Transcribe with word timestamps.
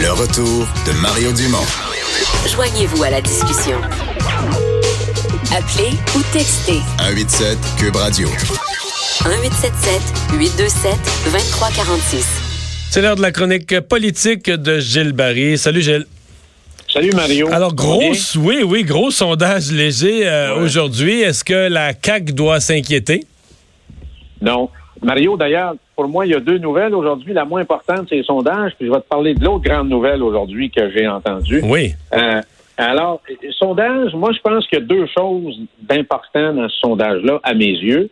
Le 0.00 0.10
retour 0.12 0.66
de 0.86 0.92
Mario 1.00 1.32
Dumont. 1.32 1.64
Joignez-vous 2.52 3.02
à 3.02 3.10
la 3.10 3.20
discussion. 3.20 3.78
Appelez 5.56 5.90
ou 6.16 6.22
textez 6.32 6.80
187 6.98 7.58
Cube 7.78 7.96
Radio. 7.96 8.28
1877 8.28 10.00
827 10.38 10.92
2346. 11.32 12.26
C'est 12.90 13.00
l'heure 13.02 13.16
de 13.16 13.22
la 13.22 13.32
chronique 13.32 13.80
politique 13.80 14.50
de 14.50 14.78
Gilles 14.80 15.12
Barry. 15.12 15.56
Salut 15.58 15.82
Gilles. 15.82 16.06
Salut 16.92 17.12
Mario. 17.14 17.48
Alors, 17.52 17.74
gros, 17.74 18.00
oui, 18.36 18.62
oui, 18.64 18.84
gros 18.84 19.10
sondage 19.10 19.72
léger 19.72 20.26
euh, 20.28 20.54
Ouais. 20.56 20.62
aujourd'hui. 20.64 21.20
Est-ce 21.22 21.42
que 21.42 21.68
la 21.68 21.92
CAQ 22.00 22.32
doit 22.32 22.60
s'inquiéter? 22.60 23.24
Non. 24.40 24.68
Mario, 25.02 25.36
d'ailleurs, 25.36 25.74
pour 25.94 26.08
moi, 26.08 26.26
il 26.26 26.32
y 26.32 26.34
a 26.34 26.40
deux 26.40 26.58
nouvelles 26.58 26.94
aujourd'hui. 26.94 27.32
La 27.32 27.44
moins 27.44 27.60
importante, 27.60 28.06
c'est 28.08 28.16
les 28.16 28.22
sondages. 28.22 28.72
Puis 28.78 28.86
je 28.86 28.92
vais 28.92 29.00
te 29.00 29.08
parler 29.08 29.34
de 29.34 29.44
l'autre 29.44 29.62
grande 29.62 29.88
nouvelle 29.88 30.22
aujourd'hui 30.22 30.70
que 30.70 30.90
j'ai 30.90 31.06
entendue. 31.06 31.62
Oui. 31.64 31.92
Euh, 32.14 32.40
alors, 32.76 33.20
sondage, 33.58 34.14
moi, 34.14 34.32
je 34.32 34.40
pense 34.40 34.66
qu'il 34.66 34.78
y 34.78 34.82
a 34.82 34.84
deux 34.84 35.06
choses 35.16 35.58
d'importantes 35.80 36.56
dans 36.56 36.68
ce 36.68 36.76
sondage-là, 36.78 37.40
à 37.42 37.54
mes 37.54 37.66
yeux. 37.66 38.10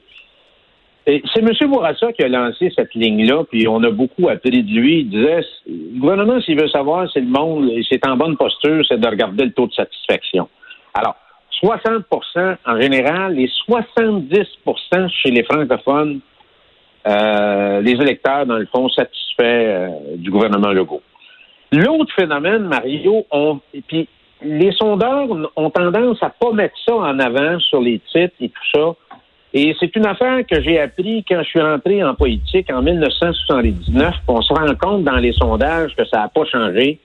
C'est 1.06 1.20
M. 1.36 1.50
Bourassa 1.68 2.12
qui 2.14 2.23
a 2.23 2.28
lancé 2.28 2.73
cette 2.74 2.95
ligne-là, 2.95 3.45
puis 3.45 3.68
on 3.68 3.82
a 3.82 3.90
beaucoup 3.90 4.30
appris 4.30 4.62
de 4.62 4.70
lui. 4.70 5.01
Il 5.01 5.10
disait, 5.10 5.42
le 5.66 6.01
gouvernement, 6.01 6.40
s'il 6.40 6.59
veut 6.59 6.68
savoir 6.68 7.10
si 7.10 7.20
le 7.20 7.26
monde 7.26 7.68
et 7.70 7.82
c'est 7.90 8.06
en 8.06 8.16
bonne 8.16 8.38
posture, 8.38 8.82
c'est 8.88 8.98
de 8.98 9.06
regarder 9.06 9.45
le 9.45 9.52
taux 9.52 9.66
de 9.66 9.74
satisfaction. 9.74 10.48
Alors, 10.95 11.16
60% 11.62 12.56
en 12.66 12.80
général, 12.80 13.38
et 13.38 13.51
70% 13.68 15.09
chez 15.10 15.30
les 15.30 15.42
francophones, 15.45 16.20
euh, 17.06 17.80
les 17.80 17.92
électeurs, 17.92 18.46
dans 18.46 18.56
le 18.56 18.66
fond, 18.66 18.88
satisfaits 18.88 19.42
euh, 19.42 19.88
du 20.16 20.30
gouvernement 20.30 20.72
Legault. 20.72 21.02
L'autre 21.72 22.12
phénomène, 22.14 22.64
Mario, 22.64 23.26
on, 23.30 23.60
et 23.73 23.82
puis 23.82 24.09
les 24.42 24.73
sondeurs 24.73 25.29
ont 25.56 25.70
tendance 25.70 26.23
à 26.23 26.30
pas 26.30 26.52
mettre 26.52 26.74
ça 26.87 26.95
en 26.95 27.18
avant 27.18 27.59
sur 27.60 27.80
les 27.80 28.01
titres 28.12 28.34
et 28.40 28.48
tout 28.48 28.70
ça. 28.74 28.95
Et 29.52 29.74
c'est 29.79 29.95
une 29.96 30.06
affaire 30.06 30.45
que 30.46 30.60
j'ai 30.62 30.80
appris 30.80 31.24
quand 31.29 31.42
je 31.42 31.48
suis 31.48 31.62
entré 31.62 32.02
en 32.02 32.14
politique 32.14 32.70
en 32.73 32.82
1979. 32.82 34.10
puis 34.10 34.20
On 34.29 34.42
se 34.42 34.52
rend 34.52 34.74
compte 34.74 35.04
dans 35.04 35.16
les 35.16 35.32
sondages 35.32 35.95
que 35.96 36.04
ça 36.07 36.18
n'a 36.18 36.29
pas 36.29 36.45
changé. 36.45 36.98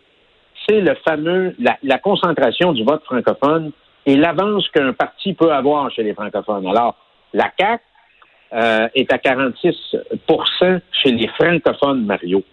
C'est 0.68 0.82
le 0.82 0.96
fameux, 1.08 1.56
la, 1.60 1.78
la 1.84 2.00
concentration 2.00 2.74
du 2.74 2.84
vote 2.84 3.04
francophone 3.06 3.72
et 4.06 4.16
l'avance 4.16 4.68
qu'un 4.70 4.94
parti 4.94 5.34
peut 5.34 5.52
avoir 5.52 5.92
chez 5.92 6.04
les 6.04 6.14
francophones. 6.14 6.66
Alors, 6.68 6.96
la 7.34 7.52
CAQ 7.58 7.84
euh, 8.54 8.88
est 8.96 9.12
à 9.14 9.18
46% 9.18 10.80
chez 10.92 11.12
les 11.12 11.28
francophones, 11.30 12.06
Mario. 12.06 12.44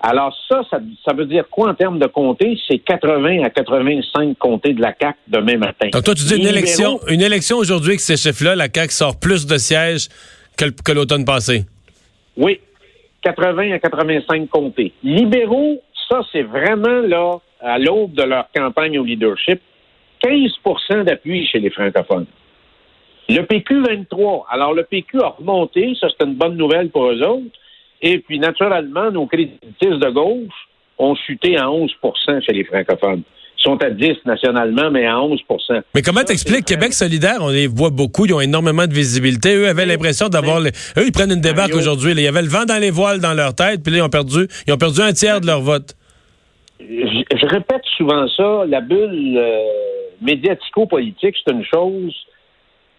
Alors 0.00 0.36
ça, 0.48 0.60
ça, 0.70 0.80
ça 1.04 1.14
veut 1.14 1.24
dire 1.24 1.44
quoi 1.50 1.70
en 1.70 1.74
termes 1.74 1.98
de 1.98 2.06
comté? 2.06 2.58
C'est 2.68 2.78
80 2.78 3.42
à 3.42 3.50
85 3.50 4.36
comtés 4.38 4.74
de 4.74 4.82
la 4.82 4.92
CAQ 5.00 5.18
demain 5.28 5.56
matin. 5.56 5.88
Donc, 5.92 6.04
toi, 6.04 6.14
tu 6.14 6.24
dis 6.24 6.34
une 6.34 6.40
libéraux- 6.42 6.56
élection, 6.56 7.00
une 7.08 7.22
élection 7.22 7.56
aujourd'hui 7.56 7.90
avec 7.92 8.00
ces 8.00 8.16
chiffres-là, 8.16 8.54
la 8.54 8.68
CAQ 8.72 8.92
sort 8.92 9.18
plus 9.18 9.46
de 9.46 9.56
sièges 9.56 10.08
que 10.58 10.92
l'automne 10.92 11.24
passé. 11.24 11.64
Oui, 12.36 12.60
80 13.22 13.72
à 13.72 13.78
85 13.78 14.48
comtés. 14.50 14.92
Libéraux, 15.02 15.80
ça, 16.10 16.20
c'est 16.32 16.42
vraiment 16.42 17.00
là, 17.00 17.36
à 17.60 17.78
l'aube 17.78 18.12
de 18.12 18.24
leur 18.24 18.46
campagne 18.54 18.98
au 18.98 19.04
leadership, 19.04 19.60
15% 20.22 21.04
d'appui 21.04 21.46
chez 21.46 21.60
les 21.60 21.70
francophones. 21.70 22.26
Le 23.28 23.42
PQ, 23.42 23.82
23. 23.82 24.46
Alors, 24.50 24.74
le 24.74 24.84
PQ 24.84 25.20
a 25.20 25.28
remonté. 25.38 25.94
Ça, 26.00 26.08
c'est 26.10 26.26
une 26.26 26.34
bonne 26.34 26.56
nouvelle 26.56 26.90
pour 26.90 27.06
eux 27.10 27.22
autres. 27.22 27.56
Et 28.02 28.18
puis, 28.18 28.38
naturellement, 28.38 29.10
nos 29.10 29.26
créditistes 29.26 29.64
de 29.80 30.10
gauche 30.10 30.52
ont 30.98 31.14
chuté 31.14 31.56
à 31.56 31.66
11% 31.66 31.88
chez 32.44 32.52
les 32.52 32.64
francophones. 32.64 33.22
Ils 33.58 33.62
sont 33.62 33.82
à 33.82 33.88
10 33.88 34.12
nationalement, 34.26 34.90
mais 34.90 35.06
à 35.06 35.14
11% 35.16 35.80
Mais 35.94 36.02
comment 36.02 36.22
t'expliques? 36.22 36.66
Québec 36.66 36.92
solidaire? 36.92 37.38
On 37.40 37.48
les 37.48 37.66
voit 37.66 37.88
beaucoup, 37.88 38.26
ils 38.26 38.34
ont 38.34 38.40
énormément 38.42 38.86
de 38.86 38.92
visibilité. 38.92 39.54
Eux 39.56 39.68
avaient 39.68 39.86
l'impression 39.86 40.28
d'avoir... 40.28 40.60
les- 40.60 40.70
Eux, 40.98 41.06
ils 41.06 41.12
prennent 41.12 41.32
une 41.32 41.40
débarque 41.40 41.74
aujourd'hui. 41.74 42.12
Il 42.12 42.20
y 42.20 42.26
avait 42.28 42.42
le 42.42 42.48
vent 42.48 42.66
dans 42.66 42.78
les 42.78 42.90
voiles 42.90 43.20
dans 43.20 43.32
leur 43.32 43.54
tête, 43.54 43.82
puis 43.82 43.90
là, 43.92 44.00
ils 44.00 44.02
ont 44.02 44.10
perdu, 44.10 44.46
ils 44.66 44.72
ont 44.74 44.76
perdu 44.76 45.00
un 45.00 45.12
tiers 45.14 45.40
de 45.40 45.46
leur 45.46 45.62
vote. 45.62 45.94
je, 46.78 46.84
je 47.34 47.46
répète 47.46 47.82
souvent 47.96 48.28
ça, 48.36 48.64
la 48.68 48.82
bulle 48.82 49.34
euh, 49.38 49.62
médiatico-politique, 50.20 51.34
c'est 51.44 51.52
une 51.54 51.64
chose, 51.64 52.14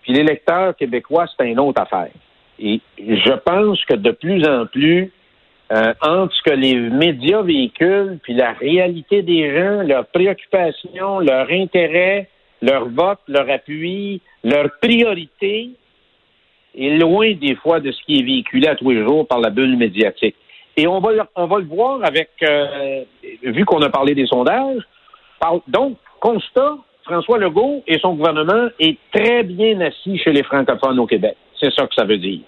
puis 0.06 0.14
l'électeur 0.14 0.76
québécois, 0.76 1.26
c'est 1.36 1.50
une 1.50 1.60
autre 1.60 1.82
affaire. 1.82 2.12
Et 2.60 2.80
je 3.00 3.34
pense 3.44 3.84
que 3.86 3.96
de 3.96 4.12
plus 4.12 4.48
en 4.48 4.68
plus, 4.68 5.12
euh, 5.72 5.94
entre 6.00 6.34
ce 6.36 6.44
que 6.44 6.56
les 6.56 6.76
médias 6.76 7.42
véhiculent, 7.42 8.20
puis 8.22 8.36
la 8.36 8.54
réalité 8.54 9.24
des 9.24 9.52
gens, 9.52 9.82
leurs 9.82 10.06
préoccupations, 10.06 11.20
leur 11.20 11.50
intérêt, 11.50 12.30
leur 12.62 12.88
vote, 12.88 13.20
leur 13.28 13.50
appui, 13.50 14.22
leur 14.44 14.70
priorité, 14.80 15.72
est 16.78 16.98
loin 16.98 17.34
des 17.34 17.56
fois 17.56 17.80
de 17.80 17.92
ce 17.92 18.00
qui 18.04 18.20
est 18.20 18.24
véhiculé 18.24 18.68
à 18.68 18.76
tous 18.76 18.92
les 18.92 19.04
jours 19.04 19.28
par 19.28 19.40
la 19.40 19.50
bulle 19.50 19.76
médiatique. 19.76 20.36
Et 20.78 20.86
on 20.86 21.00
va, 21.00 21.28
on 21.36 21.48
va 21.48 21.58
le 21.58 21.66
voir 21.66 22.04
avec, 22.04 22.30
euh, 22.44 23.04
vu 23.42 23.66
qu'on 23.66 23.82
a 23.82 23.90
parlé 23.90 24.14
des 24.14 24.28
sondages, 24.28 24.84
donc, 25.68 25.98
constat, 26.20 26.78
François 27.06 27.38
Legault 27.38 27.84
et 27.88 28.00
son 28.00 28.16
gouvernement 28.16 28.68
est 28.80 28.98
très 29.14 29.44
bien 29.44 29.80
assis 29.82 30.18
chez 30.18 30.32
les 30.32 30.44
francophones 30.44 31.00
au 31.00 31.06
Québec. 31.06 31.38
C'est 31.60 31.72
ça 31.72 31.86
que 31.86 31.94
ça 31.96 32.04
veut 32.04 32.18
dire. 32.18 32.42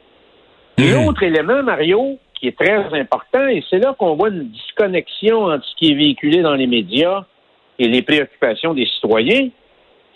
L'autre 0.80 1.24
élément, 1.24 1.64
Mario, 1.64 2.18
qui 2.34 2.48
est 2.48 2.58
très 2.58 2.86
important, 3.00 3.48
et 3.48 3.64
c'est 3.70 3.80
là 3.80 3.96
qu'on 3.98 4.16
voit 4.16 4.30
une 4.30 4.50
disconnexion 4.50 5.46
entre 5.46 5.66
ce 5.66 5.76
qui 5.76 5.92
est 5.92 5.96
véhiculé 5.96 6.42
dans 6.42 6.56
les 6.56 6.68
médias 6.68 7.26
et 7.80 7.88
les 7.88 8.02
préoccupations 8.02 8.74
des 8.74 8.86
citoyens, 8.86 9.50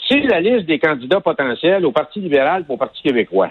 c'est 0.09 0.22
la 0.22 0.41
liste 0.41 0.66
des 0.66 0.79
candidats 0.79 1.22
potentiels 1.22 1.85
au 1.85 1.91
Parti 1.91 2.19
libéral 2.19 2.66
et 2.68 2.73
au 2.73 2.78
Parti 2.78 3.02
québécois. 3.02 3.50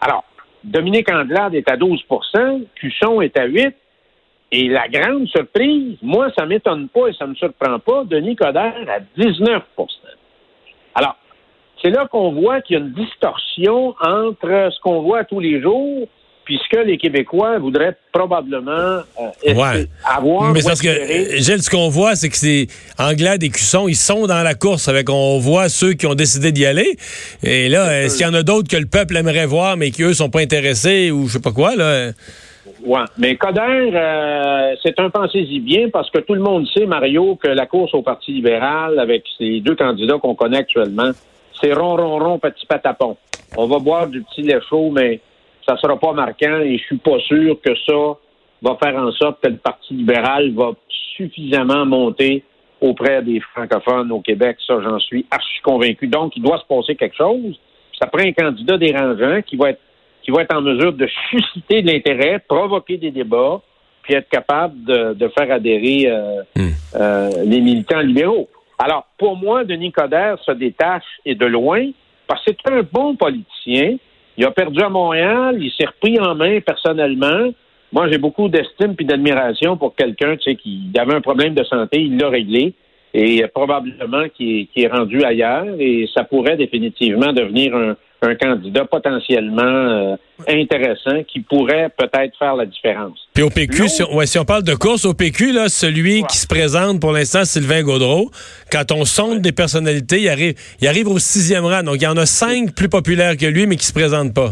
Alors, 0.00 0.24
Dominique 0.64 1.10
Andelade 1.10 1.54
est 1.54 1.70
à 1.70 1.76
12% 1.76 2.64
Cusson 2.74 3.20
est 3.20 3.36
à 3.38 3.44
8 3.44 3.74
et 4.52 4.68
la 4.68 4.88
grande 4.88 5.26
surprise, 5.28 5.96
moi, 6.02 6.28
ça 6.36 6.44
m'étonne 6.44 6.88
pas 6.88 7.08
et 7.08 7.14
ça 7.14 7.26
me 7.26 7.34
surprend 7.34 7.78
pas, 7.78 8.04
Denis 8.04 8.36
Coderre 8.36 8.86
à 8.88 9.00
19 9.16 9.62
Alors, 10.94 11.16
c'est 11.82 11.90
là 11.90 12.06
qu'on 12.10 12.32
voit 12.32 12.60
qu'il 12.60 12.76
y 12.76 12.80
a 12.80 12.82
une 12.82 12.92
distorsion 12.92 13.94
entre 14.00 14.70
ce 14.72 14.80
qu'on 14.82 15.02
voit 15.02 15.24
tous 15.24 15.40
les 15.40 15.60
jours 15.60 16.08
puis 16.44 16.58
ce 16.60 16.76
que 16.76 16.82
les 16.82 16.98
Québécois 16.98 17.56
voudraient 17.60 17.96
probablement 18.12 18.72
euh, 18.72 19.04
Ouais. 19.54 19.86
avoir. 20.04 20.52
Mais 20.52 20.60
parce 20.64 20.80
que, 20.82 20.88
euh, 20.88 21.36
Gilles, 21.38 21.62
ce 21.62 21.70
qu'on 21.70 21.88
voit, 21.88 22.16
c'est 22.16 22.28
que 22.30 22.36
c'est 22.36 22.66
Anglade 22.98 23.44
et 23.44 23.48
Cusson, 23.48 23.86
ils 23.86 23.94
sont 23.94 24.26
dans 24.26 24.42
la 24.42 24.54
course 24.56 24.88
avec, 24.88 25.08
on 25.08 25.38
voit 25.38 25.68
ceux 25.68 25.92
qui 25.92 26.04
ont 26.06 26.16
décidé 26.16 26.50
d'y 26.50 26.66
aller. 26.66 26.96
Et 27.44 27.68
là, 27.68 28.02
est-ce 28.02 28.16
qu'il 28.16 28.26
y 28.26 28.28
en 28.28 28.34
a 28.34 28.42
d'autres 28.42 28.68
que 28.68 28.76
le 28.76 28.86
peuple 28.86 29.16
aimerait 29.16 29.46
voir, 29.46 29.76
mais 29.76 29.92
qui, 29.92 30.02
eux, 30.02 30.14
sont 30.14 30.30
pas 30.30 30.40
intéressés 30.40 31.12
ou 31.12 31.28
je 31.28 31.34
sais 31.34 31.40
pas 31.40 31.52
quoi, 31.52 31.76
là? 31.76 32.10
Ouais. 32.84 33.04
Mais 33.16 33.36
Coder, 33.36 33.90
euh, 33.94 34.74
c'est 34.82 34.98
un 34.98 35.10
pensez-y 35.10 35.60
bien 35.60 35.88
parce 35.90 36.10
que 36.10 36.18
tout 36.18 36.34
le 36.34 36.40
monde 36.40 36.66
sait, 36.74 36.86
Mario, 36.86 37.36
que 37.36 37.48
la 37.48 37.66
course 37.66 37.94
au 37.94 38.02
Parti 38.02 38.32
libéral 38.32 38.98
avec 38.98 39.24
ces 39.38 39.60
deux 39.60 39.76
candidats 39.76 40.18
qu'on 40.18 40.34
connaît 40.34 40.58
actuellement, 40.58 41.10
c'est 41.60 41.72
rond, 41.72 41.96
rond, 41.96 42.18
rond, 42.18 42.38
petit 42.38 42.66
patapon. 42.66 43.16
On 43.56 43.66
va 43.66 43.78
boire 43.78 44.08
du 44.08 44.22
petit 44.22 44.42
lait 44.42 44.60
chaud, 44.68 44.90
mais 44.90 45.20
ça 45.66 45.76
sera 45.76 45.98
pas 45.98 46.12
marquant 46.12 46.58
et 46.60 46.76
je 46.78 46.82
suis 46.84 46.96
pas 46.96 47.18
sûr 47.20 47.56
que 47.64 47.72
ça 47.86 48.18
va 48.62 48.76
faire 48.82 48.96
en 48.96 49.12
sorte 49.12 49.40
que 49.42 49.48
le 49.48 49.56
Parti 49.56 49.94
libéral 49.94 50.52
va 50.52 50.72
suffisamment 51.16 51.86
monter 51.86 52.42
auprès 52.80 53.22
des 53.22 53.40
francophones 53.40 54.10
au 54.10 54.20
Québec. 54.20 54.56
Ça, 54.66 54.80
j'en 54.82 54.98
suis 54.98 55.24
archi 55.30 55.60
convaincu. 55.62 56.08
Donc, 56.08 56.36
il 56.36 56.42
doit 56.42 56.58
se 56.58 56.66
passer 56.66 56.96
quelque 56.96 57.16
chose. 57.16 57.58
Ça 58.00 58.08
prend 58.08 58.24
un 58.24 58.32
candidat 58.32 58.76
dérangeant 58.76 59.40
qui 59.42 59.56
va 59.56 59.70
être 59.70 59.80
qui 60.22 60.30
va 60.30 60.42
être 60.42 60.54
en 60.54 60.62
mesure 60.62 60.92
de 60.92 61.08
susciter 61.30 61.82
de 61.82 61.90
l'intérêt, 61.90 62.38
provoquer 62.46 62.96
des 62.96 63.10
débats, 63.10 63.60
puis 64.02 64.14
être 64.14 64.28
capable 64.28 64.84
de, 64.84 65.14
de 65.14 65.28
faire 65.28 65.50
adhérer 65.52 66.06
euh, 66.06 66.42
euh, 66.96 67.30
les 67.44 67.60
militants 67.60 68.00
libéraux. 68.00 68.48
Alors, 68.78 69.06
pour 69.18 69.36
moi, 69.36 69.64
Denis 69.64 69.92
Coderre 69.92 70.38
se 70.44 70.52
détache 70.52 71.04
et 71.24 71.34
de 71.34 71.46
loin, 71.46 71.90
parce 72.26 72.44
que 72.44 72.52
c'est 72.52 72.72
un 72.72 72.82
bon 72.90 73.14
politicien. 73.14 73.96
Il 74.36 74.44
a 74.44 74.50
perdu 74.50 74.80
à 74.82 74.88
Montréal, 74.88 75.58
il 75.60 75.70
s'est 75.70 75.86
repris 75.86 76.18
en 76.18 76.34
main 76.34 76.60
personnellement. 76.60 77.50
Moi, 77.92 78.10
j'ai 78.10 78.18
beaucoup 78.18 78.48
d'estime 78.48 78.94
et 78.98 79.04
d'admiration 79.04 79.76
pour 79.76 79.94
quelqu'un, 79.94 80.36
tu 80.36 80.50
sais, 80.50 80.56
qui 80.56 80.90
avait 80.98 81.14
un 81.14 81.20
problème 81.20 81.54
de 81.54 81.62
santé, 81.64 82.00
il 82.00 82.16
l'a 82.16 82.28
réglé 82.28 82.74
et 83.14 83.44
euh, 83.44 83.48
probablement 83.52 84.24
qui 84.34 84.60
est, 84.60 84.64
qui 84.72 84.82
est 84.82 84.88
rendu 84.88 85.22
ailleurs 85.22 85.66
et 85.78 86.08
ça 86.14 86.24
pourrait 86.24 86.56
définitivement 86.56 87.32
devenir 87.32 87.76
un, 87.76 87.94
un 88.22 88.34
candidat 88.34 88.84
potentiellement 88.84 89.62
euh, 89.62 90.16
intéressant 90.48 91.22
qui 91.26 91.40
pourrait 91.40 91.90
peut-être 91.96 92.36
faire 92.38 92.56
la 92.56 92.66
différence. 92.66 93.18
Puis 93.34 93.42
au 93.42 93.50
PQ, 93.50 93.88
si 93.88 94.02
on, 94.02 94.16
ouais, 94.16 94.26
si 94.26 94.38
on 94.38 94.44
parle 94.44 94.62
de 94.62 94.74
course, 94.74 95.04
au 95.04 95.14
PQ, 95.14 95.52
là, 95.52 95.68
celui 95.68 96.22
qui 96.24 96.36
se 96.36 96.46
présente 96.46 97.00
pour 97.00 97.12
l'instant, 97.12 97.44
Sylvain 97.44 97.82
Gaudreau, 97.82 98.30
quand 98.70 98.92
on 98.92 99.04
sonde 99.04 99.40
des 99.40 99.52
personnalités, 99.52 100.20
il 100.20 100.28
arrive, 100.28 100.54
il 100.80 100.88
arrive 100.88 101.08
au 101.08 101.18
sixième 101.18 101.64
rang. 101.64 101.82
Donc, 101.82 101.96
il 101.96 102.04
y 102.04 102.06
en 102.06 102.16
a 102.16 102.26
cinq 102.26 102.74
plus 102.74 102.88
populaires 102.88 103.36
que 103.36 103.46
lui, 103.46 103.66
mais 103.66 103.76
qui 103.76 103.86
se 103.86 103.92
présentent 103.92 104.34
pas. 104.34 104.50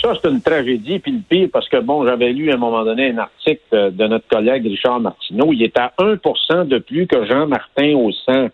ça, 0.00 0.12
c'est 0.20 0.30
une 0.30 0.42
tragédie. 0.42 0.98
Puis 0.98 1.12
le 1.12 1.20
pire, 1.28 1.48
parce 1.52 1.68
que, 1.68 1.78
bon, 1.78 2.06
j'avais 2.06 2.32
lu 2.32 2.50
à 2.50 2.54
un 2.54 2.58
moment 2.58 2.84
donné 2.84 3.10
un 3.10 3.18
article 3.18 3.62
de, 3.72 3.90
de 3.90 4.06
notre 4.06 4.28
collègue 4.28 4.66
Richard 4.66 5.00
Martineau. 5.00 5.52
Il 5.52 5.62
est 5.62 5.78
à 5.78 5.92
1 5.98 6.64
de 6.64 6.78
plus 6.78 7.06
que 7.06 7.24
Jean-Martin 7.26 7.94
au 7.94 8.12
100. 8.12 8.48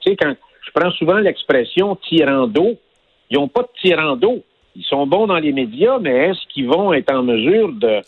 Tu 0.00 0.10
sais, 0.10 0.16
quand 0.16 0.34
je 0.68 0.80
prends 0.80 0.90
souvent 0.92 1.18
l'expression 1.18 1.96
tirant 2.08 2.46
d'eau, 2.46 2.78
ils 3.30 3.38
n'ont 3.38 3.48
pas 3.48 3.62
de 3.62 3.68
tirant 3.80 4.16
d'eau. 4.16 4.42
Ils 4.76 4.84
sont 4.84 5.06
bons 5.06 5.26
dans 5.26 5.38
les 5.38 5.52
médias, 5.52 5.98
mais 6.00 6.28
est-ce 6.28 6.40
qu'ils 6.52 6.68
vont 6.68 6.92
être 6.92 7.12
en 7.12 7.22
mesure 7.22 7.72
de, 7.72 8.00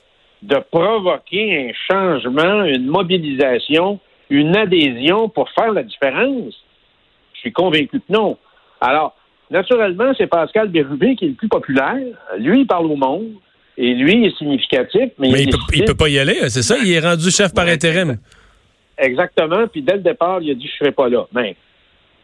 de 0.43 0.57
provoquer 0.71 1.69
un 1.69 1.73
changement, 1.91 2.65
une 2.65 2.87
mobilisation, 2.87 3.99
une 4.29 4.57
adhésion 4.57 5.29
pour 5.29 5.51
faire 5.51 5.73
la 5.73 5.83
différence? 5.83 6.55
Je 7.35 7.41
suis 7.41 7.53
convaincu 7.53 8.01
que 8.01 8.13
non. 8.13 8.39
Alors, 8.81 9.17
naturellement, 9.51 10.13
c'est 10.17 10.27
Pascal 10.27 10.69
Bérubé 10.69 11.17
qui 11.17 11.25
est 11.25 11.29
le 11.29 11.35
plus 11.35 11.49
populaire. 11.49 11.99
Lui, 12.39 12.61
il 12.61 12.67
parle 12.67 12.87
au 12.87 12.97
monde. 12.97 13.33
Et 13.77 13.95
lui, 13.95 14.13
il 14.13 14.27
est 14.27 14.37
significatif. 14.37 15.11
Mais, 15.19 15.31
Mais 15.31 15.43
il, 15.43 15.51
il 15.73 15.79
peut, 15.81 15.93
peut 15.93 15.97
pas 15.97 16.09
y 16.09 16.19
aller, 16.19 16.49
c'est 16.51 16.63
ça? 16.63 16.77
Il 16.83 16.93
est 16.93 17.01
rendu 17.01 17.31
chef 17.31 17.55
par 17.55 17.67
intérim. 17.67 18.19
Exactement. 18.99 19.67
Puis 19.69 19.81
dès 19.81 19.95
le 19.95 20.01
départ, 20.01 20.43
il 20.43 20.51
a 20.51 20.55
dit 20.55 20.67
je 20.67 20.77
serai 20.77 20.93
pas 20.93 21.09
là. 21.09 21.27
Mais 21.33 21.57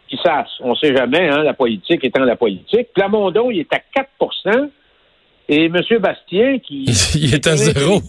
qui 0.09 0.17
sache, 0.23 0.49
on 0.61 0.75
sait 0.75 0.95
jamais, 0.97 1.29
hein, 1.29 1.43
la 1.43 1.55
politique 1.55 2.05
étant 2.05 2.25
la 2.25 2.37
politique. 2.37 2.89
Plamondon, 2.95 3.51
il 3.51 3.61
est 3.61 3.73
à 3.73 3.81
4% 3.95 4.71
et 5.49 5.65
M. 5.67 5.81
Bastien, 6.01 6.59
qui, 6.59 6.85
il 7.15 7.35
est 7.35 7.47
à 7.47 7.57
zéro. 7.57 8.01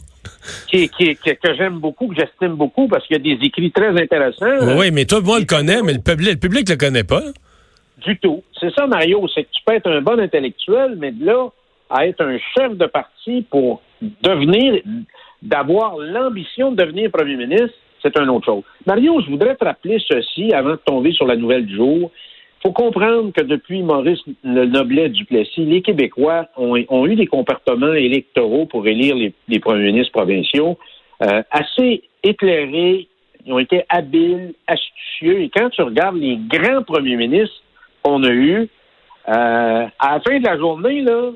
qui, 0.68 0.90
qui- 0.90 1.16
qui- 1.16 1.36
que 1.36 1.56
j'aime 1.56 1.80
beaucoup, 1.80 2.08
que 2.08 2.16
j'estime 2.16 2.56
beaucoup, 2.56 2.88
parce 2.88 3.06
qu'il 3.08 3.18
y 3.18 3.20
a 3.34 3.36
des 3.38 3.46
écrits 3.46 3.72
très 3.72 3.90
intéressants. 3.90 4.46
Oui, 4.62 4.74
oui, 4.78 4.92
mais 4.92 5.06
toi, 5.06 5.22
moi, 5.22 5.36
on 5.38 5.40
le 5.40 5.46
connaît, 5.46 5.82
mais 5.82 5.94
le 5.94 6.02
public, 6.02 6.30
le 6.34 6.40
public 6.40 6.70
le 6.70 6.76
connaît 6.76 7.04
pas. 7.04 7.24
Du 8.06 8.18
tout. 8.20 8.44
C'est 8.60 8.72
ça, 8.76 8.86
Mario, 8.88 9.28
c'est 9.34 9.44
que 9.44 9.50
tu 9.52 9.62
peux 9.66 9.74
être 9.74 9.90
un 9.90 10.02
bon 10.02 10.20
intellectuel, 10.20 10.96
mais 10.98 11.12
de 11.12 11.26
là 11.26 11.48
à 11.90 12.06
être 12.06 12.22
un 12.22 12.38
chef 12.56 12.76
de 12.78 12.86
parti 12.86 13.46
pour 13.50 13.82
devenir, 14.22 14.82
d'avoir 15.42 15.98
l'ambition 15.98 16.72
de 16.72 16.76
devenir 16.84 17.10
premier 17.12 17.36
ministre, 17.38 17.74
c'est 18.02 18.18
une 18.18 18.30
autre 18.30 18.46
chose. 18.46 18.64
Mario, 18.86 19.22
je 19.22 19.30
voudrais 19.30 19.56
te 19.56 19.66
rappeler 19.66 20.00
ceci 20.08 20.54
avant 20.54 20.72
de 20.72 20.82
tomber 20.86 21.12
sur 21.12 21.26
la 21.26 21.36
nouvelle 21.36 21.66
du 21.66 21.76
jour. 21.76 22.12
Il 22.60 22.68
faut 22.68 22.74
comprendre 22.74 23.32
que 23.32 23.42
depuis 23.42 23.84
Maurice 23.84 24.20
le 24.44 24.66
Noblet 24.66 25.10
Duplessis, 25.10 25.66
les 25.66 25.82
Québécois 25.82 26.48
ont, 26.58 27.06
eu 27.06 27.16
des 27.16 27.28
comportements 27.28 27.94
électoraux 27.94 28.66
pour 28.66 28.88
élire 28.88 29.16
les, 29.48 29.60
premiers 29.60 29.92
ministres 29.92 30.12
provinciaux 30.12 30.78
euh, 31.22 31.44
assez 31.52 32.04
éclairés. 32.24 33.08
Ils 33.46 33.54
ont 33.54 33.60
été 33.60 33.84
habiles, 33.90 34.54
astucieux. 34.66 35.42
Et 35.42 35.50
quand 35.50 35.70
tu 35.70 35.82
regardes 35.82 36.18
les 36.18 36.38
grands 36.38 36.84
premiers 36.84 37.16
ministres 37.16 37.62
qu'on 38.02 38.24
a 38.24 38.32
eus, 38.32 38.68
euh, 39.30 39.88
à 40.00 40.14
la 40.14 40.20
fin 40.22 40.40
de 40.40 40.46
la 40.46 40.58
journée, 40.58 41.02
là, 41.02 41.32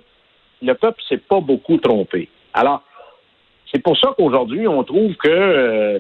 le 0.62 0.74
peuple 0.74 1.02
s'est 1.08 1.18
pas 1.18 1.40
beaucoup 1.40 1.78
trompé. 1.78 2.30
Alors, 2.54 2.84
c'est 3.72 3.81
pour 3.81 3.98
ça 3.98 4.13
qu'aujourd'hui, 4.18 4.68
on 4.68 4.84
trouve 4.84 5.16
que 5.16 5.30
euh, 5.30 6.00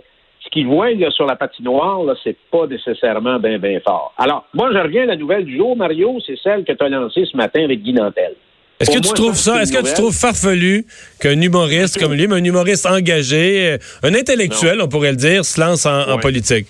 qu'ils 0.51 0.67
voient 0.67 0.91
là, 0.91 1.09
sur 1.11 1.25
la 1.25 1.35
patinoire, 1.35 2.03
là, 2.03 2.13
c'est 2.23 2.35
pas 2.51 2.67
nécessairement 2.67 3.39
bien, 3.39 3.57
bien 3.57 3.79
fort. 3.79 4.13
Alors, 4.17 4.45
moi, 4.53 4.69
je 4.73 4.77
reviens 4.77 5.03
à 5.03 5.07
la 5.07 5.15
nouvelle 5.15 5.45
du 5.45 5.57
jour, 5.57 5.75
Mario, 5.75 6.17
c'est 6.25 6.37
celle 6.37 6.65
que 6.65 6.73
tu 6.73 6.83
as 6.83 6.89
lancée 6.89 7.25
ce 7.25 7.37
matin 7.37 7.63
avec 7.63 7.81
Guy 7.81 7.93
Nantel. 7.93 8.35
Est-ce 8.81 8.97
que 8.97 9.07
tu 9.07 9.13
trouves 9.13 9.35
ça, 9.35 9.61
est-ce 9.61 9.71
que 9.71 9.87
tu 9.87 9.93
trouves 9.93 10.13
farfelu 10.13 10.85
qu'un 11.19 11.39
humoriste 11.39 11.99
comme 11.99 12.13
lui, 12.13 12.27
mais 12.27 12.35
un 12.35 12.43
humoriste 12.43 12.87
engagé, 12.87 13.73
euh, 13.73 13.77
un 14.03 14.13
intellectuel, 14.15 14.81
on 14.81 14.87
pourrait 14.87 15.11
le 15.11 15.17
dire, 15.17 15.45
se 15.45 15.61
lance 15.61 15.85
en, 15.85 16.17
politique? 16.17 16.65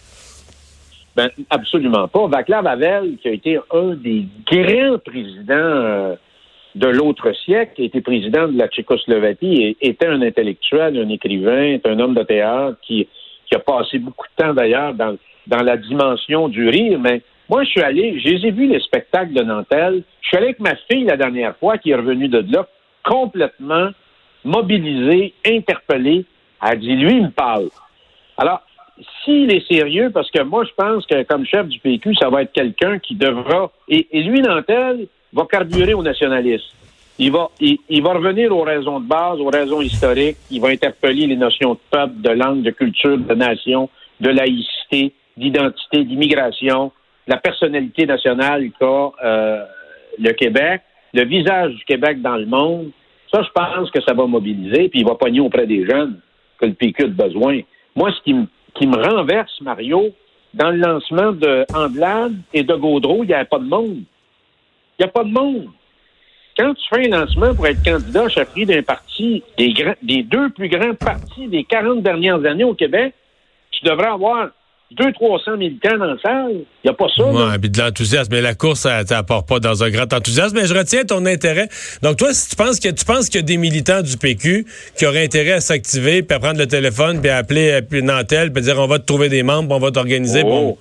Ben, 1.15 1.29
absolument 1.49 2.07
pas. 2.07 2.27
Vaclav 2.27 2.67
Havel, 2.67 3.15
qui 3.21 3.29
a 3.29 3.31
été 3.31 3.59
un 3.73 3.95
des 3.95 4.25
grands 4.45 4.97
présidents 4.99 5.53
euh, 5.53 6.15
de 6.75 6.87
l'autre 6.87 7.31
siècle, 7.45 7.73
qui 7.75 7.81
a 7.83 7.85
été 7.85 8.01
président 8.01 8.47
de 8.49 8.57
la 8.57 8.67
Tchécoslovaquie, 8.67 9.77
était 9.81 10.07
un 10.07 10.21
intellectuel, 10.21 10.97
un 10.97 11.09
écrivain, 11.09 11.77
un 11.85 11.99
homme 11.99 12.13
de 12.13 12.23
théâtre 12.23 12.77
qui, 12.85 13.07
qui 13.51 13.55
a 13.55 13.59
passé 13.59 13.99
beaucoup 13.99 14.25
de 14.27 14.43
temps 14.43 14.53
d'ailleurs 14.53 14.93
dans, 14.93 15.17
dans 15.47 15.61
la 15.61 15.75
dimension 15.75 16.47
du 16.47 16.69
rire. 16.69 16.97
Mais 16.99 17.21
moi, 17.49 17.63
je 17.63 17.69
suis 17.69 17.81
allé, 17.81 18.19
je 18.19 18.29
les 18.29 18.47
ai 18.47 18.51
vus 18.51 18.67
les 18.67 18.79
spectacles 18.79 19.33
de 19.33 19.43
Nantel. 19.43 20.03
Je 20.21 20.27
suis 20.27 20.37
allé 20.37 20.47
avec 20.47 20.59
ma 20.59 20.75
fille 20.89 21.03
la 21.03 21.17
dernière 21.17 21.55
fois, 21.57 21.77
qui 21.77 21.91
est 21.91 21.95
revenue 21.95 22.29
de 22.29 22.45
là, 22.49 22.65
complètement 23.03 23.89
mobilisée, 24.45 25.33
interpellée. 25.45 26.25
Elle 26.63 26.69
a 26.69 26.75
dit, 26.75 26.95
lui, 26.95 27.17
il 27.17 27.23
me 27.23 27.31
parle. 27.31 27.67
Alors, 28.37 28.61
s'il 29.23 29.53
est 29.53 29.67
sérieux, 29.67 30.11
parce 30.13 30.31
que 30.31 30.41
moi, 30.43 30.63
je 30.63 30.71
pense 30.75 31.05
que 31.05 31.23
comme 31.23 31.45
chef 31.45 31.67
du 31.67 31.79
PQ, 31.79 32.15
ça 32.15 32.29
va 32.29 32.43
être 32.43 32.53
quelqu'un 32.53 32.99
qui 32.99 33.15
devra. 33.15 33.71
Et, 33.89 34.07
et 34.11 34.23
lui, 34.23 34.41
Nantel, 34.41 35.07
va 35.33 35.45
carburer 35.45 35.93
au 35.93 36.03
nationalisme. 36.03 36.75
Il 37.23 37.31
va, 37.31 37.51
il, 37.59 38.01
va 38.01 38.13
revenir 38.13 38.51
aux 38.51 38.63
raisons 38.63 38.99
de 38.99 39.05
base, 39.05 39.39
aux 39.39 39.51
raisons 39.51 39.79
historiques. 39.79 40.37
Il 40.49 40.59
va 40.59 40.69
interpeller 40.69 41.27
les 41.27 41.35
notions 41.35 41.75
de 41.75 41.79
peuple, 41.91 42.19
de 42.19 42.31
langue, 42.31 42.63
de 42.63 42.71
culture, 42.71 43.15
de 43.15 43.35
nation, 43.35 43.89
de 44.19 44.29
laïcité, 44.29 45.13
d'identité, 45.37 46.03
d'immigration, 46.03 46.91
la 47.27 47.37
personnalité 47.37 48.07
nationale 48.07 48.71
qu'a 48.79 49.11
euh, 49.23 49.63
le 50.17 50.31
Québec, 50.31 50.81
le 51.13 51.25
visage 51.25 51.75
du 51.75 51.85
Québec 51.85 52.23
dans 52.23 52.37
le 52.37 52.47
monde. 52.47 52.89
Ça, 53.31 53.43
je 53.43 53.49
pense 53.51 53.91
que 53.91 54.01
ça 54.01 54.15
va 54.15 54.25
mobiliser, 54.25 54.89
puis 54.89 55.01
il 55.01 55.05
va 55.05 55.13
pogner 55.13 55.41
auprès 55.41 55.67
des 55.67 55.85
jeunes 55.85 56.19
que 56.59 56.65
le 56.65 56.73
PQ 56.73 57.03
a 57.03 57.07
besoin. 57.07 57.59
Moi, 57.95 58.11
ce 58.17 58.21
qui 58.23 58.33
me, 58.33 58.47
qui 58.73 58.87
me 58.87 58.97
renverse, 58.97 59.61
Mario, 59.61 60.09
dans 60.55 60.71
le 60.71 60.77
lancement 60.77 61.33
de 61.33 61.67
Andelade 61.71 62.37
et 62.51 62.63
de 62.63 62.73
Gaudreau, 62.73 63.23
il 63.23 63.27
n'y 63.27 63.33
avait 63.35 63.45
pas 63.45 63.59
de 63.59 63.69
monde. 63.69 64.01
Il 64.97 65.01
n'y 65.01 65.05
a 65.05 65.09
pas 65.09 65.23
de 65.23 65.31
monde. 65.31 65.67
Quand 66.57 66.73
tu 66.73 66.81
fais 66.89 67.05
un 67.11 67.19
lancement 67.19 67.53
pour 67.55 67.67
être 67.67 67.83
candidat 67.83 68.23
à 68.25 68.29
chefferie 68.29 68.65
d'un 68.65 68.81
parti, 68.83 69.43
des, 69.57 70.23
deux 70.23 70.49
plus 70.49 70.69
grands 70.69 70.93
partis 70.95 71.47
des 71.47 71.63
40 71.63 72.03
dernières 72.03 72.43
années 72.45 72.63
au 72.65 72.73
Québec, 72.73 73.13
tu 73.71 73.85
devrais 73.85 74.07
avoir 74.09 74.49
200-300 74.97 75.55
militants 75.55 75.97
dans 75.97 76.05
la 76.05 76.19
salle. 76.21 76.51
Il 76.51 76.65
n'y 76.85 76.89
a 76.91 76.93
pas 76.93 77.07
ça. 77.15 77.23
Ouais, 77.23 77.57
puis 77.59 77.69
de 77.69 77.79
l'enthousiasme. 77.79 78.33
Mais 78.33 78.41
la 78.41 78.55
course, 78.55 78.81
ça 78.81 79.03
t'apporte 79.05 79.47
pas 79.47 79.59
dans 79.61 79.83
un 79.83 79.89
grand 79.89 80.11
enthousiasme. 80.13 80.57
Mais 80.59 80.67
je 80.67 80.73
retiens 80.73 81.05
ton 81.05 81.25
intérêt. 81.25 81.69
Donc, 82.01 82.17
toi, 82.17 82.33
si 82.33 82.49
tu 82.49 82.55
penses 82.57 82.79
que 82.79 82.89
tu 82.89 83.05
penses 83.05 83.29
qu'il 83.29 83.39
y 83.39 83.43
a 83.43 83.47
des 83.47 83.55
militants 83.55 84.01
du 84.01 84.17
PQ 84.17 84.65
qui 84.97 85.05
auraient 85.05 85.23
intérêt 85.23 85.53
à 85.53 85.61
s'activer, 85.61 86.23
puis 86.23 86.35
à 86.35 86.39
prendre 86.39 86.59
le 86.59 86.67
téléphone, 86.67 87.21
puis 87.21 87.29
à 87.29 87.37
appeler 87.37 87.71
euh, 87.71 87.81
puis 87.81 88.03
Nantel, 88.03 88.51
puis 88.51 88.61
dire 88.63 88.77
on 88.77 88.87
va 88.87 88.99
te 88.99 89.05
trouver 89.05 89.29
des 89.29 89.43
membres, 89.43 89.69
puis 89.69 89.77
on 89.77 89.79
va 89.79 89.91
t'organiser. 89.91 90.41
Oh, 90.43 90.49
Bon. 90.49 90.77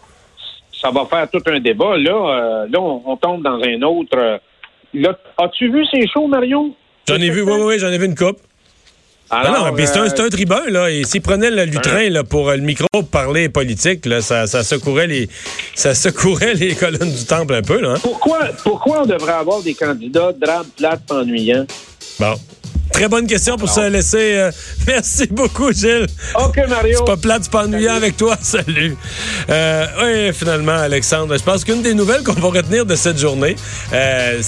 Ça 0.83 0.91
va 0.91 1.05
faire 1.05 1.31
tout 1.31 1.43
un 1.47 1.61
débat. 1.61 1.97
Là, 1.99 2.11
euh, 2.13 2.67
là 2.69 2.81
on, 2.81 3.03
on 3.07 3.17
tombe 3.17 3.43
dans 3.45 3.61
un 3.63 3.83
autre. 3.83 4.17
euh, 4.17 4.39
As-tu 4.95 5.71
vu 5.73 5.85
ces 5.93 6.07
shows, 6.09 6.27
Mario? 6.27 6.75
J'en 7.09 7.17
ai 7.17 7.31
vu, 7.31 7.43
oui, 7.43 7.53
oui, 7.55 7.63
oui, 7.67 7.79
j'en 7.79 7.89
ai 7.89 7.99
vu 7.99 8.07
une 8.07 8.15
coupe. 8.15 8.39
Ah 9.33 9.43
Alors, 9.43 9.71
non, 9.71 9.77
c'est 9.79 9.97
un, 9.97 10.05
euh, 10.05 10.09
c'est 10.09 10.21
un 10.21 10.29
tribun, 10.29 10.63
là. 10.69 10.91
Et 10.91 11.05
s'il 11.05 11.23
prenait 11.23 11.51
le 11.53 11.65
lutrin 11.65 12.09
là, 12.11 12.25
pour 12.25 12.49
euh, 12.49 12.57
le 12.57 12.63
micro 12.63 12.87
pour 12.93 13.07
parler 13.09 13.49
politique, 13.49 14.05
là, 14.07 14.21
ça, 14.23 14.49
ça 14.49 14.65
secourait 14.65 15.07
les 15.07 15.29
ça 15.77 15.95
secourait 15.95 16.55
les 16.55 16.75
colonnes 16.81 17.13
du 17.13 17.25
temple 17.25 17.55
un 17.55 17.63
peu, 17.63 17.81
là. 17.81 17.93
hein. 17.93 17.99
pourquoi, 18.03 18.41
pourquoi 18.65 19.03
on 19.03 19.07
devrait 19.07 19.35
avoir 19.35 19.63
des 19.63 19.75
candidats 19.75 20.33
drap, 20.33 20.65
plates, 20.77 21.11
ennuyants? 21.13 21.65
Bon. 22.19 22.35
Très 22.93 23.09
bonne 23.09 23.27
question 23.27 23.57
pour 23.57 23.69
se 23.71 23.89
laisser. 23.89 24.35
euh, 24.35 24.51
merci 24.87 25.27
beaucoup, 25.29 25.73
Gilles. 25.73 26.07
OK, 26.35 26.59
Mario. 26.69 26.99
C'est 26.99 27.05
pas 27.05 27.17
plate, 27.17 27.45
c'est 27.45 27.53
pas 27.53 27.65
ennuyant 27.65 27.95
avec 27.95 28.17
toi. 28.17 28.37
Salut. 28.43 28.97
Euh, 29.49 29.87
oui, 30.03 30.33
finalement, 30.35 30.73
Alexandre, 30.73 31.37
je 31.37 31.43
pense 31.43 31.65
qu'une 31.65 31.83
des 31.83 31.95
nouvelles 31.95 32.23
qu'on 32.23 32.33
va 32.35 32.49
retenir 32.49 32.85
de 32.85 32.95
cette 32.95 33.19
journée, 33.19 33.57
euh, 33.93 34.41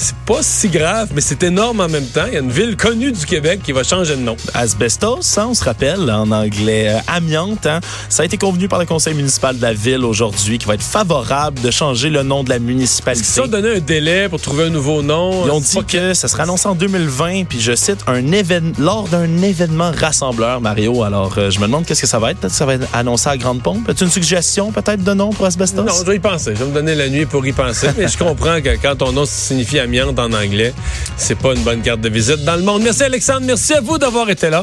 c'est 0.00 0.14
pas 0.26 0.42
si 0.42 0.68
grave, 0.68 1.08
mais 1.12 1.20
c'est 1.20 1.42
énorme 1.42 1.80
en 1.80 1.88
même 1.88 2.06
temps. 2.06 2.22
Il 2.28 2.34
y 2.34 2.36
a 2.36 2.40
une 2.40 2.52
ville 2.52 2.76
connue 2.76 3.10
du 3.10 3.26
Québec 3.26 3.60
qui 3.64 3.72
va 3.72 3.82
changer 3.82 4.14
de 4.14 4.20
nom. 4.20 4.36
Asbestos, 4.54 5.36
on 5.38 5.54
se 5.54 5.64
rappelle 5.64 6.08
en 6.08 6.30
anglais 6.30 6.88
euh, 6.90 6.98
amiante. 7.08 7.66
hein. 7.66 7.80
Ça 8.08 8.22
a 8.22 8.26
été 8.26 8.36
convenu 8.38 8.68
par 8.68 8.78
le 8.78 8.86
conseil 8.86 9.14
municipal 9.14 9.56
de 9.56 9.62
la 9.62 9.72
ville 9.72 10.04
aujourd'hui 10.04 10.58
qui 10.58 10.66
va 10.66 10.74
être 10.74 10.84
favorable 10.84 11.60
de 11.60 11.70
changer 11.72 12.10
le 12.10 12.22
nom 12.22 12.44
de 12.44 12.48
la 12.50 12.60
municipalité. 12.60 13.40
Ont 13.40 13.48
donné 13.48 13.76
un 13.76 13.80
délai 13.80 14.28
pour 14.28 14.40
trouver 14.40 14.66
un 14.66 14.70
nouveau 14.70 15.02
nom? 15.02 15.44
Ils 15.46 15.50
ont 15.50 15.58
dit 15.60 15.84
que 15.88 16.14
ça 16.14 16.28
sera 16.28 16.44
annoncé 16.44 16.68
en 16.68 16.76
2020, 16.76 17.44
puis 17.48 17.60
je 17.60 17.74
cite, 17.74 17.98
un 18.06 18.30
événement 18.30 18.74
lors 18.78 19.08
d'un 19.08 19.42
événement 19.42 19.90
rassembleur, 19.90 20.60
Mario. 20.60 21.02
Alors, 21.02 21.34
euh, 21.38 21.50
je 21.50 21.58
me 21.58 21.66
demande 21.66 21.84
qu'est-ce 21.86 22.02
que 22.02 22.06
ça 22.06 22.20
va 22.20 22.30
être. 22.30 22.38
Peut-être 22.38 22.52
que 22.52 22.58
ça 22.58 22.66
va 22.66 22.74
être 22.74 22.86
annoncé 22.92 23.28
à 23.30 23.36
grande 23.36 23.62
pompe. 23.64 23.88
As-tu 23.88 24.04
une 24.04 24.10
suggestion 24.10 24.70
peut-être 24.70 25.02
de 25.02 25.12
nom 25.14 25.30
pour 25.30 25.46
Asbestos? 25.46 25.82
Non, 25.82 25.92
je 25.98 26.04
vais 26.08 26.16
y 26.16 26.20
penser. 26.20 26.52
Je 26.54 26.62
vais 26.62 26.70
me 26.70 26.74
donner 26.74 26.94
la 26.94 27.08
nuit 27.08 27.26
pour 27.26 27.44
y 27.44 27.52
penser. 27.52 27.88
mais 27.98 28.06
je 28.06 28.16
comprends 28.16 28.60
que 28.60 28.76
quand 28.80 28.94
ton 28.94 29.10
nom 29.10 29.24
signifie 29.26 29.80
en 29.96 30.32
anglais, 30.32 30.74
c'est 31.16 31.38
pas 31.38 31.54
une 31.54 31.62
bonne 31.62 31.82
carte 31.82 32.00
de 32.00 32.08
visite 32.08 32.44
dans 32.44 32.56
le 32.56 32.62
monde. 32.62 32.82
Merci 32.82 33.04
Alexandre. 33.04 33.46
Merci 33.46 33.74
à 33.74 33.80
vous 33.80 33.98
d'avoir 33.98 34.28
été 34.30 34.50
là. 34.50 34.56